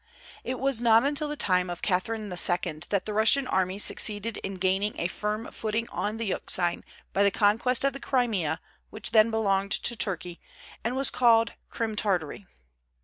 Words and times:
It 0.43 0.57
was 0.57 0.81
not 0.81 1.03
until 1.03 1.27
the 1.29 1.35
time 1.35 1.69
of 1.69 1.83
Catherine 1.83 2.23
II. 2.31 2.79
that 2.89 3.03
the 3.05 3.13
Russian 3.13 3.45
armies 3.45 3.83
succeeded 3.83 4.37
in 4.37 4.55
gaining 4.55 4.99
a 4.99 5.07
firm 5.07 5.51
footing 5.51 5.87
on 5.89 6.17
the 6.17 6.25
Euxine 6.25 6.83
by 7.13 7.21
the 7.21 7.29
conquest 7.29 7.83
of 7.83 7.93
the 7.93 7.99
Crimea, 7.99 8.59
which 8.89 9.11
then 9.11 9.29
belonged 9.29 9.69
to 9.73 9.95
Turkey, 9.95 10.41
and 10.83 10.95
was 10.95 11.11
called 11.11 11.53
Crim 11.69 11.95
Tartary. 11.95 12.47